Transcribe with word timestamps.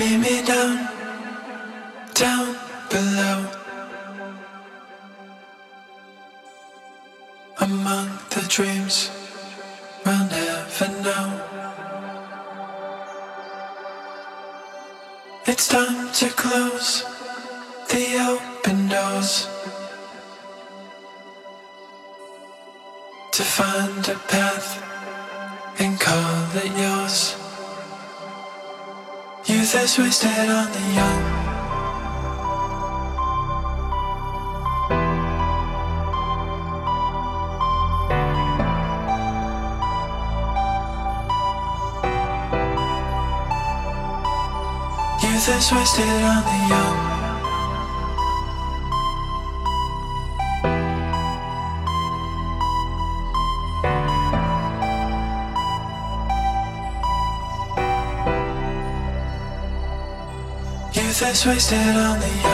Meet 0.00 0.46
down, 0.46 0.88
down 2.14 2.56
below. 2.88 3.46
Among 7.60 8.08
the 8.30 8.40
dreams 8.48 9.10
we'll 10.06 10.26
never 10.30 10.88
know. 11.02 11.26
It's 15.44 15.68
time 15.68 16.10
to 16.14 16.28
close 16.30 17.04
the 17.90 18.04
open 18.30 18.88
doors. 18.88 19.48
To 23.32 23.42
find 23.42 24.08
a 24.08 24.18
path 24.32 24.68
and 25.78 26.00
call 26.00 26.56
it 26.56 26.72
yours. 26.78 27.39
Youth 29.50 29.74
is 29.74 29.98
wasted 29.98 30.30
on 30.30 30.70
the 30.70 30.78
young. 30.94 31.20
Youth 45.20 45.48
is 45.48 45.72
wasted 45.72 46.22
on 46.22 46.44
the 46.44 46.68
young. 46.68 46.99
Life's 61.30 61.46
wasted 61.46 61.94
on 61.94 62.18
the 62.18 62.49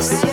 Rest 0.00 0.29